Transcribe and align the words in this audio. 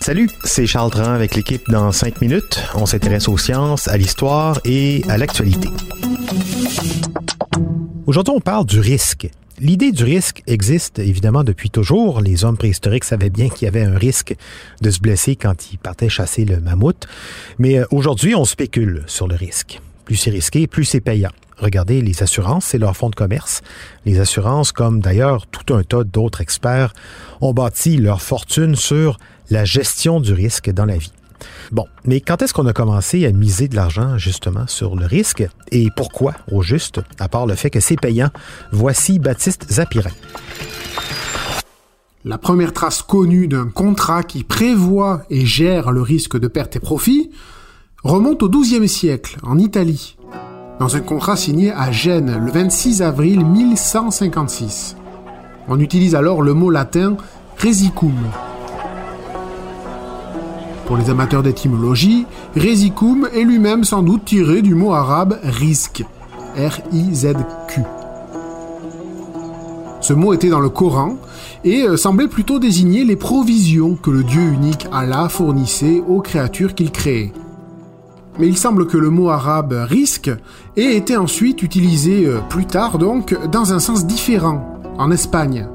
Salut, 0.00 0.28
c'est 0.42 0.66
Charles 0.66 0.90
Dran 0.90 1.12
avec 1.12 1.36
l'équipe 1.36 1.62
dans 1.70 1.92
5 1.92 2.20
minutes. 2.20 2.60
On 2.74 2.86
s'intéresse 2.86 3.28
aux 3.28 3.38
sciences, 3.38 3.86
à 3.86 3.96
l'histoire 3.96 4.58
et 4.64 5.04
à 5.08 5.16
l'actualité. 5.16 5.68
Aujourd'hui, 8.06 8.34
on 8.36 8.40
parle 8.40 8.66
du 8.66 8.80
risque. 8.80 9.30
L'idée 9.60 9.92
du 9.92 10.02
risque 10.02 10.42
existe 10.48 10.98
évidemment 10.98 11.44
depuis 11.44 11.70
toujours. 11.70 12.20
Les 12.20 12.44
hommes 12.44 12.56
préhistoriques 12.56 13.04
savaient 13.04 13.30
bien 13.30 13.48
qu'il 13.48 13.66
y 13.66 13.68
avait 13.68 13.84
un 13.84 13.96
risque 13.96 14.34
de 14.80 14.90
se 14.90 14.98
blesser 14.98 15.36
quand 15.36 15.72
ils 15.72 15.78
partaient 15.78 16.08
chasser 16.08 16.44
le 16.44 16.58
mammouth. 16.58 17.06
Mais 17.60 17.78
euh, 17.78 17.84
aujourd'hui, 17.92 18.34
on 18.34 18.44
spécule 18.44 19.04
sur 19.06 19.28
le 19.28 19.36
risque. 19.36 19.80
Plus 20.04 20.16
c'est 20.16 20.30
risqué, 20.30 20.66
plus 20.66 20.84
c'est 20.84 21.00
payant. 21.00 21.30
Regardez, 21.60 22.00
les 22.00 22.22
assurances, 22.22 22.66
c'est 22.66 22.78
leur 22.78 22.96
fonds 22.96 23.10
de 23.10 23.14
commerce. 23.14 23.62
Les 24.06 24.18
assurances, 24.18 24.72
comme 24.72 25.00
d'ailleurs 25.00 25.46
tout 25.46 25.74
un 25.74 25.82
tas 25.82 26.04
d'autres 26.04 26.40
experts, 26.40 26.92
ont 27.40 27.52
bâti 27.52 27.98
leur 27.98 28.22
fortune 28.22 28.74
sur 28.74 29.18
la 29.50 29.64
gestion 29.64 30.20
du 30.20 30.32
risque 30.32 30.70
dans 30.70 30.86
la 30.86 30.96
vie. 30.96 31.12
Bon, 31.72 31.86
mais 32.04 32.20
quand 32.20 32.42
est-ce 32.42 32.52
qu'on 32.52 32.66
a 32.66 32.72
commencé 32.72 33.26
à 33.26 33.32
miser 33.32 33.68
de 33.68 33.76
l'argent 33.76 34.18
justement 34.18 34.66
sur 34.66 34.96
le 34.96 35.06
risque 35.06 35.46
et 35.70 35.88
pourquoi 35.96 36.34
au 36.50 36.62
juste, 36.62 37.00
à 37.18 37.28
part 37.28 37.46
le 37.46 37.54
fait 37.54 37.70
que 37.70 37.80
c'est 37.80 37.96
payant? 37.96 38.30
Voici 38.72 39.18
Baptiste 39.18 39.66
Zapirin. 39.70 40.10
La 42.24 42.36
première 42.36 42.74
trace 42.74 43.00
connue 43.00 43.48
d'un 43.48 43.68
contrat 43.68 44.22
qui 44.22 44.44
prévoit 44.44 45.22
et 45.30 45.46
gère 45.46 45.90
le 45.90 46.02
risque 46.02 46.38
de 46.38 46.48
perte 46.48 46.76
et 46.76 46.80
profit 46.80 47.30
remonte 48.02 48.42
au 48.42 48.50
XIIe 48.50 48.88
siècle, 48.88 49.38
en 49.42 49.58
Italie, 49.58 50.16
dans 50.80 50.96
un 50.96 51.00
contrat 51.00 51.36
signé 51.36 51.70
à 51.70 51.92
Gênes 51.92 52.42
le 52.44 52.50
26 52.50 53.02
avril 53.02 53.44
1156. 53.44 54.96
On 55.68 55.78
utilise 55.78 56.16
alors 56.16 56.42
le 56.42 56.54
mot 56.54 56.70
latin 56.70 57.16
resicum, 57.58 58.14
pour 60.90 60.96
les 60.96 61.08
amateurs 61.08 61.44
d'étymologie, 61.44 62.26
Resicum 62.56 63.28
est 63.32 63.44
lui-même 63.44 63.84
sans 63.84 64.02
doute 64.02 64.24
tiré 64.24 64.60
du 64.60 64.74
mot 64.74 64.92
arabe 64.92 65.38
risque, 65.44 66.02
R-I-Z-Q. 66.56 67.82
Ce 70.00 70.12
mot 70.12 70.32
était 70.32 70.48
dans 70.48 70.58
le 70.58 70.68
Coran 70.68 71.14
et 71.62 71.82
euh, 71.82 71.96
semblait 71.96 72.26
plutôt 72.26 72.58
désigner 72.58 73.04
les 73.04 73.14
provisions 73.14 73.94
que 73.94 74.10
le 74.10 74.24
Dieu 74.24 74.40
unique 74.40 74.88
Allah 74.90 75.28
fournissait 75.28 76.02
aux 76.08 76.22
créatures 76.22 76.74
qu'il 76.74 76.90
créait. 76.90 77.32
Mais 78.40 78.48
il 78.48 78.56
semble 78.56 78.86
que 78.86 78.96
le 78.96 79.10
mot 79.10 79.28
arabe 79.28 79.74
risque 79.88 80.30
ait 80.76 80.96
été 80.96 81.16
ensuite 81.16 81.62
utilisé 81.62 82.26
euh, 82.26 82.38
plus 82.48 82.64
tard 82.64 82.98
donc 82.98 83.36
dans 83.50 83.72
un 83.72 83.78
sens 83.78 84.06
différent, 84.06 84.80
en 84.98 85.10
Espagne, 85.10 85.68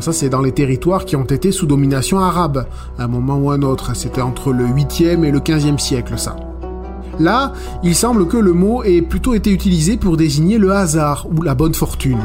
ça, 0.00 0.12
c'est 0.12 0.28
dans 0.28 0.42
les 0.42 0.52
territoires 0.52 1.04
qui 1.04 1.16
ont 1.16 1.24
été 1.24 1.50
sous 1.50 1.66
domination 1.66 2.20
arabe, 2.20 2.66
à 2.98 3.04
un 3.04 3.08
moment 3.08 3.36
ou 3.36 3.50
un 3.50 3.62
autre. 3.62 3.96
C'était 3.96 4.20
entre 4.20 4.52
le 4.52 4.64
8e 4.64 5.24
et 5.24 5.32
le 5.32 5.40
15e 5.40 5.78
siècle, 5.78 6.16
ça. 6.16 6.36
Là, 7.18 7.52
il 7.82 7.96
semble 7.96 8.28
que 8.28 8.36
le 8.36 8.52
mot 8.52 8.84
ait 8.84 9.02
plutôt 9.02 9.34
été 9.34 9.50
utilisé 9.50 9.96
pour 9.96 10.16
désigner 10.16 10.58
le 10.58 10.70
hasard 10.70 11.26
ou 11.36 11.42
la 11.42 11.56
bonne 11.56 11.74
fortune. 11.74 12.20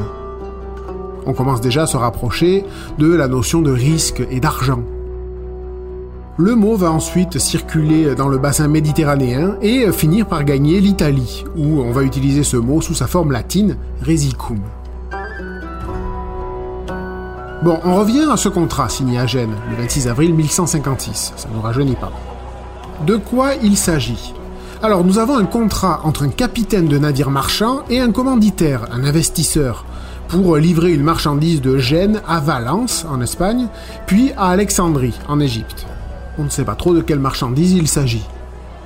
On 1.26 1.34
commence 1.34 1.62
déjà 1.62 1.84
à 1.84 1.88
se 1.88 1.98
rapprocher 1.98 2.64
de 3.00 3.12
la 3.12 3.28
notion 3.28 3.64
de 3.64 3.72
risque 3.72 4.22
et 4.30 4.40
d'argent. 4.40 4.84
Le 6.38 6.56
mot 6.56 6.76
va 6.76 6.92
ensuite 6.92 7.38
circuler 7.38 8.16
dans 8.16 8.28
le 8.28 8.40
bassin 8.40 8.68
méditerranéen 8.68 9.56
et 9.62 9.92
finir 9.92 10.26
par 10.26 10.44
gagner 10.44 10.82
l'Italie, 10.82 11.44
où 11.56 11.82
on 11.82 11.92
va 11.92 12.02
utiliser 12.02 12.42
ce 12.42 12.58
mot 12.58 12.82
sous 12.82 12.96
sa 12.96 13.06
forme 13.06 13.32
latine, 13.32 13.78
resicum. 14.02 14.60
Bon, 17.62 17.80
on 17.86 17.98
revient 17.98 18.26
à 18.32 18.38
ce 18.38 18.50
contrat 18.50 18.90
signé 18.90 19.20
à 19.20 19.28
Gênes 19.28 19.54
le 19.70 19.76
26 19.76 20.08
avril 20.08 20.34
1156. 20.34 21.34
Ça 21.36 21.50
ne 21.50 21.54
nous 21.54 21.62
rajeunit 21.62 21.96
pas. 21.96 22.12
De 23.06 23.18
quoi 23.18 23.52
il 23.62 23.78
s'agit? 23.78 24.34
Alors, 24.82 25.06
nous 25.06 25.20
avons 25.20 25.38
un 25.38 25.46
contrat 25.46 26.02
entre 26.04 26.24
un 26.24 26.30
capitaine 26.30 26.88
de 26.88 26.98
navire 26.98 27.30
marchand 27.30 27.82
et 27.92 28.00
un 28.00 28.12
commanditaire, 28.12 28.88
un 28.92 29.04
investisseur, 29.04 29.86
pour 30.30 30.58
livrer 30.58 30.94
une 30.94 31.04
marchandise 31.04 31.62
de 31.62 31.78
Gênes 31.78 32.22
à 32.28 32.40
Valence, 32.40 33.06
en 33.08 33.22
Espagne, 33.22 33.68
puis 34.08 34.32
à 34.36 34.50
Alexandrie, 34.50 35.14
en 35.28 35.40
Égypte. 35.40 35.86
On 36.38 36.44
ne 36.44 36.50
sait 36.50 36.66
pas 36.66 36.76
trop 36.76 36.94
de 36.94 37.02
quelle 37.02 37.20
marchandise 37.20 37.74
il 37.74 37.88
s'agit. 37.88 38.26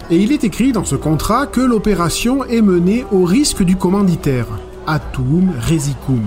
Et 0.09 0.17
il 0.17 0.31
est 0.31 0.43
écrit 0.43 0.71
dans 0.71 0.85
ce 0.85 0.95
contrat 0.95 1.47
que 1.47 1.61
l'opération 1.61 2.43
est 2.43 2.61
menée 2.61 3.05
au 3.11 3.23
risque 3.23 3.63
du 3.63 3.75
commanditaire. 3.75 4.47
Atum 4.85 5.51
resicum. 5.59 6.23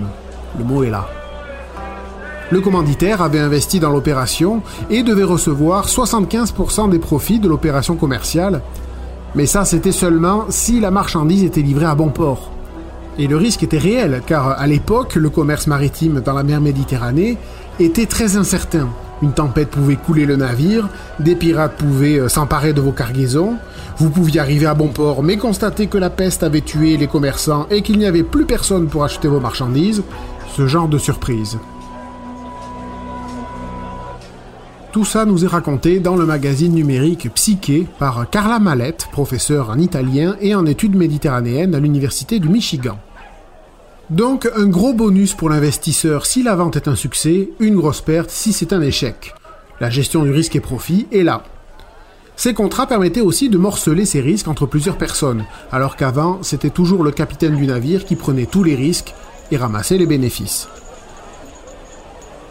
Le 0.57 0.63
mot 0.63 0.83
est 0.83 0.89
là. 0.89 1.07
Le 2.51 2.59
commanditaire 2.59 3.21
avait 3.21 3.39
investi 3.39 3.79
dans 3.79 3.91
l'opération 3.91 4.61
et 4.89 5.03
devait 5.03 5.23
recevoir 5.23 5.87
75% 5.87 6.89
des 6.89 6.99
profits 6.99 7.39
de 7.39 7.47
l'opération 7.47 7.95
commerciale. 7.95 8.61
Mais 9.35 9.45
ça, 9.45 9.63
c'était 9.63 9.93
seulement 9.93 10.45
si 10.49 10.79
la 10.79 10.91
marchandise 10.91 11.43
était 11.43 11.61
livrée 11.61 11.85
à 11.85 11.95
bon 11.95 12.09
port. 12.09 12.51
Et 13.17 13.27
le 13.27 13.37
risque 13.37 13.63
était 13.63 13.77
réel, 13.77 14.21
car 14.25 14.59
à 14.59 14.67
l'époque, 14.67 15.15
le 15.15 15.29
commerce 15.29 15.67
maritime 15.67 16.19
dans 16.19 16.33
la 16.33 16.43
mer 16.43 16.61
Méditerranée 16.61 17.37
était 17.79 18.05
très 18.05 18.35
incertain. 18.35 18.89
Une 19.21 19.33
tempête 19.33 19.69
pouvait 19.69 19.95
couler 19.97 20.25
le 20.25 20.35
navire, 20.35 20.89
des 21.19 21.35
pirates 21.35 21.77
pouvaient 21.77 22.19
euh, 22.19 22.29
s'emparer 22.29 22.73
de 22.73 22.81
vos 22.81 22.91
cargaisons, 22.91 23.57
vous 23.97 24.09
pouviez 24.09 24.39
arriver 24.39 24.65
à 24.65 24.73
bon 24.73 24.87
port 24.87 25.21
mais 25.21 25.37
constater 25.37 25.87
que 25.87 25.97
la 25.97 26.09
peste 26.09 26.43
avait 26.43 26.61
tué 26.61 26.97
les 26.97 27.07
commerçants 27.07 27.67
et 27.69 27.83
qu'il 27.83 27.99
n'y 27.99 28.05
avait 28.05 28.23
plus 28.23 28.45
personne 28.45 28.87
pour 28.87 29.03
acheter 29.03 29.27
vos 29.27 29.39
marchandises, 29.39 30.03
ce 30.55 30.65
genre 30.67 30.87
de 30.87 30.97
surprise. 30.97 31.57
Tout 34.91 35.05
ça 35.05 35.23
nous 35.23 35.45
est 35.45 35.47
raconté 35.47 36.01
dans 36.01 36.17
le 36.17 36.25
magazine 36.25 36.73
numérique 36.73 37.33
Psyché 37.33 37.87
par 37.97 38.29
Carla 38.29 38.59
Mallette, 38.59 39.07
professeure 39.11 39.69
en 39.69 39.77
italien 39.77 40.35
et 40.41 40.53
en 40.53 40.65
études 40.65 40.97
méditerranéennes 40.97 41.75
à 41.75 41.79
l'Université 41.79 42.39
du 42.39 42.49
Michigan. 42.49 42.97
Donc 44.11 44.51
un 44.57 44.65
gros 44.65 44.93
bonus 44.93 45.33
pour 45.33 45.49
l'investisseur 45.49 46.25
si 46.25 46.43
la 46.43 46.53
vente 46.53 46.75
est 46.75 46.89
un 46.89 46.95
succès, 46.95 47.47
une 47.61 47.77
grosse 47.77 48.01
perte 48.01 48.29
si 48.29 48.51
c'est 48.51 48.73
un 48.73 48.81
échec. 48.81 49.33
La 49.79 49.89
gestion 49.89 50.23
du 50.23 50.31
risque 50.31 50.57
et 50.57 50.59
profit 50.59 51.07
est 51.13 51.23
là. 51.23 51.43
Ces 52.35 52.53
contrats 52.53 52.87
permettaient 52.87 53.21
aussi 53.21 53.47
de 53.47 53.57
morceler 53.57 54.03
ces 54.03 54.19
risques 54.19 54.49
entre 54.49 54.65
plusieurs 54.65 54.97
personnes, 54.97 55.45
alors 55.71 55.95
qu'avant 55.95 56.39
c'était 56.43 56.69
toujours 56.69 57.05
le 57.05 57.11
capitaine 57.11 57.55
du 57.55 57.65
navire 57.65 58.03
qui 58.03 58.17
prenait 58.17 58.47
tous 58.47 58.65
les 58.65 58.75
risques 58.75 59.13
et 59.49 59.55
ramassait 59.55 59.97
les 59.97 60.05
bénéfices. 60.05 60.67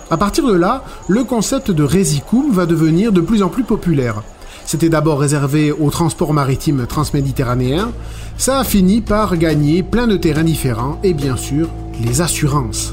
À 0.08 0.16
partir 0.16 0.46
de 0.46 0.54
là, 0.54 0.82
le 1.08 1.24
concept 1.24 1.70
de 1.70 1.82
resicum 1.82 2.50
va 2.52 2.64
devenir 2.64 3.12
de 3.12 3.20
plus 3.20 3.42
en 3.42 3.50
plus 3.50 3.64
populaire. 3.64 4.22
C'était 4.70 4.88
d'abord 4.88 5.18
réservé 5.18 5.72
au 5.72 5.90
transport 5.90 6.32
maritime 6.32 6.86
transméditerranéen, 6.86 7.90
ça 8.36 8.60
a 8.60 8.62
fini 8.62 9.00
par 9.00 9.36
gagner 9.36 9.82
plein 9.82 10.06
de 10.06 10.16
terrains 10.16 10.44
différents 10.44 11.00
et 11.02 11.12
bien 11.12 11.36
sûr 11.36 11.68
les 12.00 12.20
assurances. 12.20 12.92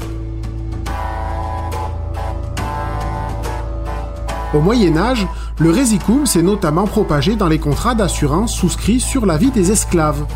Au 4.52 4.58
Moyen 4.60 4.96
Âge, 4.96 5.24
le 5.60 5.70
resicum 5.70 6.26
s'est 6.26 6.42
notamment 6.42 6.88
propagé 6.88 7.36
dans 7.36 7.46
les 7.46 7.60
contrats 7.60 7.94
d'assurance 7.94 8.52
souscrits 8.52 8.98
sur 8.98 9.24
la 9.24 9.36
vie 9.36 9.52
des 9.52 9.70
esclaves, 9.70 10.26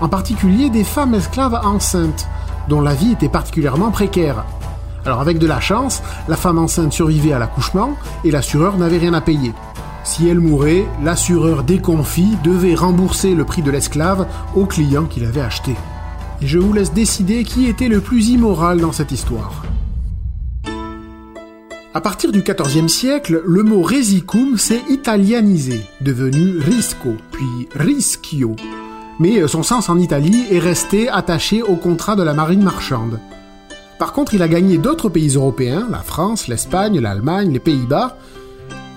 en 0.00 0.08
particulier 0.08 0.70
des 0.70 0.84
femmes 0.84 1.12
esclaves 1.12 1.60
enceintes, 1.62 2.26
dont 2.70 2.80
la 2.80 2.94
vie 2.94 3.12
était 3.12 3.28
particulièrement 3.28 3.90
précaire. 3.90 4.46
Alors 5.04 5.20
avec 5.20 5.36
de 5.36 5.46
la 5.46 5.60
chance, 5.60 6.02
la 6.26 6.36
femme 6.36 6.58
enceinte 6.58 6.94
survivait 6.94 7.34
à 7.34 7.38
l'accouchement 7.38 7.90
et 8.24 8.30
l'assureur 8.30 8.78
n'avait 8.78 8.96
rien 8.96 9.12
à 9.12 9.20
payer. 9.20 9.52
Si 10.06 10.28
elle 10.28 10.38
mourait, 10.38 10.86
l'assureur 11.02 11.64
déconfit 11.64 12.36
devait 12.44 12.76
rembourser 12.76 13.34
le 13.34 13.44
prix 13.44 13.60
de 13.60 13.72
l'esclave 13.72 14.28
au 14.54 14.64
client 14.64 15.04
qui 15.04 15.18
l'avait 15.18 15.40
acheté. 15.40 15.74
Et 16.40 16.46
je 16.46 16.60
vous 16.60 16.72
laisse 16.72 16.92
décider 16.92 17.42
qui 17.42 17.66
était 17.66 17.88
le 17.88 18.00
plus 18.00 18.28
immoral 18.28 18.80
dans 18.80 18.92
cette 18.92 19.10
histoire. 19.10 19.64
À 21.92 22.00
partir 22.00 22.30
du 22.30 22.42
XIVe 22.42 22.86
siècle, 22.86 23.42
le 23.44 23.64
mot 23.64 23.82
resicum 23.82 24.56
s'est 24.58 24.82
italianisé, 24.88 25.80
devenu 26.00 26.58
risco, 26.58 27.16
puis 27.32 27.68
rischio. 27.74 28.54
Mais 29.18 29.48
son 29.48 29.64
sens 29.64 29.88
en 29.88 29.98
Italie 29.98 30.44
est 30.52 30.60
resté 30.60 31.08
attaché 31.08 31.62
au 31.64 31.74
contrat 31.74 32.14
de 32.14 32.22
la 32.22 32.32
marine 32.32 32.62
marchande. 32.62 33.18
Par 33.98 34.12
contre, 34.12 34.34
il 34.34 34.42
a 34.42 34.48
gagné 34.48 34.78
d'autres 34.78 35.08
pays 35.08 35.34
européens, 35.34 35.88
la 35.90 35.98
France, 35.98 36.46
l'Espagne, 36.46 37.00
l'Allemagne, 37.00 37.50
les 37.52 37.58
Pays-Bas, 37.58 38.16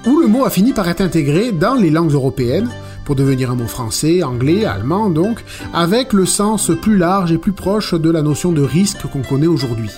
où 0.06 0.20
le 0.20 0.28
mot 0.28 0.46
a 0.46 0.50
fini 0.50 0.74
par 0.74 0.88
être 0.88 1.02
intégré 1.02 1.52
dans 1.52 1.76
les 1.76 1.90
langues 1.90 2.14
européennes, 2.14 2.70
pour 3.06 3.16
devenir 3.16 3.50
un 3.50 3.56
mot 3.56 3.66
français, 3.66 4.22
anglais, 4.22 4.66
allemand 4.66 5.10
donc, 5.10 5.44
avec 5.74 6.14
le 6.14 6.26
sens 6.26 6.72
plus 6.80 6.98
large 6.98 7.32
et 7.32 7.38
plus 7.38 7.54
proche 7.54 7.96
de 7.96 8.10
la 8.10 8.22
notion 8.22 8.52
de 8.52 8.62
risque 8.62 9.08
qu'on 9.12 9.24
connaît 9.24 9.48
aujourd'hui. 9.48 9.90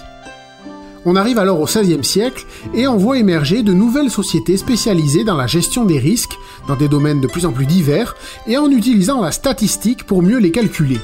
On 1.03 1.15
arrive 1.15 1.39
alors 1.39 1.59
au 1.59 1.65
XVIe 1.65 2.03
siècle 2.03 2.45
et 2.73 2.87
on 2.87 2.95
voit 2.95 3.17
émerger 3.17 3.63
de 3.63 3.73
nouvelles 3.73 4.11
sociétés 4.11 4.55
spécialisées 4.55 5.23
dans 5.23 5.35
la 5.35 5.47
gestion 5.47 5.83
des 5.83 5.97
risques, 5.97 6.37
dans 6.67 6.75
des 6.75 6.87
domaines 6.87 7.21
de 7.21 7.27
plus 7.27 7.45
en 7.45 7.51
plus 7.51 7.65
divers, 7.65 8.15
et 8.47 8.57
en 8.57 8.69
utilisant 8.69 9.19
la 9.19 9.31
statistique 9.31 10.05
pour 10.05 10.21
mieux 10.21 10.37
les 10.37 10.51
calculer. 10.51 10.99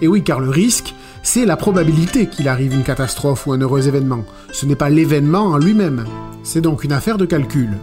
Et 0.00 0.08
oui, 0.08 0.22
car 0.22 0.40
le 0.40 0.48
risque, 0.48 0.94
c'est 1.22 1.44
la 1.44 1.56
probabilité 1.56 2.28
qu'il 2.28 2.48
arrive 2.48 2.72
une 2.72 2.84
catastrophe 2.84 3.46
ou 3.46 3.52
un 3.52 3.58
heureux 3.58 3.88
événement. 3.88 4.24
Ce 4.52 4.64
n'est 4.64 4.76
pas 4.76 4.88
l'événement 4.88 5.46
en 5.48 5.58
lui-même. 5.58 6.04
C'est 6.44 6.62
donc 6.62 6.84
une 6.84 6.92
affaire 6.92 7.18
de 7.18 7.26
calcul. 7.26 7.76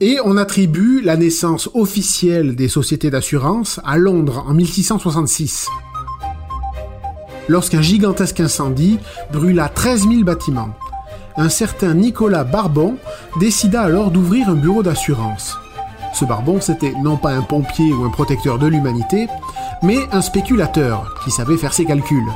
Et 0.00 0.18
on 0.22 0.36
attribue 0.36 1.00
la 1.00 1.16
naissance 1.16 1.70
officielle 1.72 2.54
des 2.54 2.68
sociétés 2.68 3.10
d'assurance 3.10 3.80
à 3.82 3.96
Londres 3.96 4.44
en 4.46 4.52
1666. 4.52 5.68
Lorsqu'un 7.48 7.80
gigantesque 7.80 8.40
incendie 8.40 8.98
brûla 9.32 9.70
13 9.70 10.02
000 10.02 10.22
bâtiments, 10.22 10.74
un 11.38 11.48
certain 11.48 11.94
Nicolas 11.94 12.44
Barbon 12.44 12.96
décida 13.40 13.80
alors 13.80 14.10
d'ouvrir 14.10 14.50
un 14.50 14.54
bureau 14.54 14.82
d'assurance. 14.82 15.56
Ce 16.12 16.26
Barbon, 16.26 16.60
c'était 16.60 16.92
non 17.02 17.16
pas 17.16 17.32
un 17.32 17.42
pompier 17.42 17.90
ou 17.94 18.04
un 18.04 18.10
protecteur 18.10 18.58
de 18.58 18.66
l'humanité, 18.66 19.28
mais 19.82 19.96
un 20.12 20.20
spéculateur 20.20 21.14
qui 21.24 21.30
savait 21.30 21.56
faire 21.56 21.72
ses 21.72 21.86
calculs. 21.86 22.32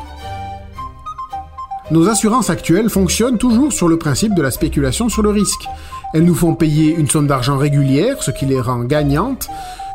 Nos 1.90 2.08
assurances 2.08 2.50
actuelles 2.50 2.88
fonctionnent 2.88 3.36
toujours 3.36 3.72
sur 3.72 3.88
le 3.88 3.98
principe 3.98 4.34
de 4.34 4.42
la 4.42 4.52
spéculation 4.52 5.08
sur 5.08 5.22
le 5.22 5.30
risque. 5.30 5.66
Elles 6.12 6.24
nous 6.24 6.34
font 6.34 6.54
payer 6.54 6.94
une 6.94 7.08
somme 7.08 7.28
d'argent 7.28 7.56
régulière, 7.56 8.22
ce 8.22 8.30
qui 8.30 8.44
les 8.44 8.60
rend 8.60 8.80
gagnantes, 8.80 9.48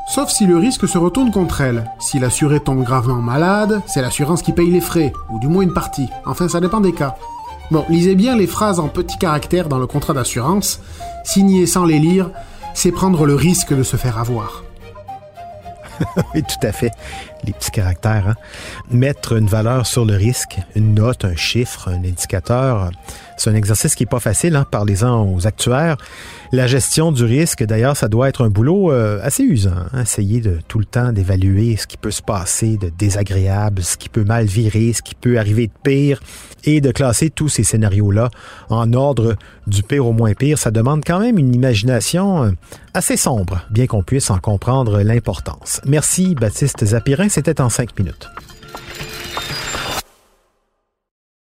sauf 0.07 0.29
si 0.29 0.45
le 0.45 0.57
risque 0.57 0.87
se 0.87 0.97
retourne 0.97 1.31
contre 1.31 1.61
elles. 1.61 1.91
Si 1.99 2.19
l'assuré 2.19 2.61
tombe 2.61 2.83
gravement 2.83 3.21
malade, 3.21 3.81
c'est 3.85 4.01
l'assurance 4.01 4.41
qui 4.41 4.53
paye 4.53 4.71
les 4.71 4.81
frais, 4.81 5.11
ou 5.29 5.39
du 5.39 5.47
moins 5.47 5.63
une 5.63 5.73
partie. 5.73 6.07
Enfin, 6.25 6.47
ça 6.47 6.61
dépend 6.61 6.79
des 6.79 6.93
cas. 6.93 7.15
Bon, 7.71 7.83
lisez 7.89 8.15
bien 8.15 8.37
les 8.37 8.47
phrases 8.47 8.79
en 8.79 8.87
petits 8.87 9.17
caractères 9.17 9.67
dans 9.67 9.79
le 9.79 9.87
contrat 9.87 10.13
d'assurance. 10.13 10.79
Signer 11.23 11.65
sans 11.65 11.83
les 11.83 11.99
lire, 11.99 12.29
c'est 12.73 12.91
prendre 12.91 13.25
le 13.25 13.35
risque 13.35 13.73
de 13.73 13.83
se 13.83 13.97
faire 13.97 14.19
avoir. 14.19 14.63
oui, 16.33 16.43
tout 16.43 16.67
à 16.67 16.71
fait. 16.71 16.91
Les 17.43 17.53
petits 17.53 17.71
caractères. 17.71 18.29
Hein? 18.29 18.35
Mettre 18.91 19.33
une 19.33 19.47
valeur 19.47 19.87
sur 19.87 20.05
le 20.05 20.15
risque, 20.15 20.59
une 20.75 20.93
note, 20.93 21.25
un 21.25 21.35
chiffre, 21.35 21.89
un 21.89 22.03
indicateur, 22.03 22.91
c'est 23.37 23.49
un 23.49 23.55
exercice 23.55 23.95
qui 23.95 24.03
n'est 24.03 24.09
pas 24.09 24.19
facile. 24.19 24.55
Hein? 24.55 24.65
Parlez-en 24.69 25.31
aux 25.31 25.47
actuaires. 25.47 25.97
La 26.51 26.67
gestion 26.67 27.11
du 27.11 27.23
risque, 27.23 27.63
d'ailleurs, 27.63 27.97
ça 27.97 28.07
doit 28.07 28.29
être 28.29 28.43
un 28.43 28.49
boulot 28.49 28.91
euh, 28.91 29.19
assez 29.21 29.43
usant. 29.43 29.71
Hein? 29.93 30.01
Essayer 30.01 30.41
de 30.41 30.59
tout 30.67 30.79
le 30.79 30.85
temps 30.85 31.11
d'évaluer 31.11 31.75
ce 31.75 31.87
qui 31.87 31.97
peut 31.97 32.11
se 32.11 32.21
passer 32.21 32.77
de 32.77 32.89
désagréable, 32.89 33.83
ce 33.83 33.97
qui 33.97 34.09
peut 34.09 34.23
mal 34.23 34.45
virer, 34.45 34.93
ce 34.93 35.01
qui 35.01 35.15
peut 35.15 35.37
arriver 35.37 35.67
de 35.67 35.73
pire, 35.83 36.19
et 36.63 36.81
de 36.81 36.91
classer 36.91 37.29
tous 37.29 37.49
ces 37.49 37.63
scénarios-là 37.63 38.29
en 38.69 38.93
ordre 38.93 39.35
du 39.67 39.83
pire 39.83 40.05
au 40.05 40.13
moins 40.13 40.33
pire. 40.33 40.57
Ça 40.57 40.71
demande 40.71 41.03
quand 41.05 41.19
même 41.19 41.37
une 41.37 41.53
imagination 41.53 42.43
euh, 42.43 42.51
assez 42.93 43.17
sombre, 43.17 43.65
bien 43.69 43.87
qu'on 43.87 44.03
puisse 44.03 44.29
en 44.29 44.39
comprendre 44.39 45.01
l'importance. 45.01 45.81
Merci, 45.85 46.35
Baptiste 46.35 46.85
Zapirin. 46.85 47.29
C'était 47.29 47.61
en 47.61 47.69
cinq 47.69 47.97
minutes. 47.97 48.29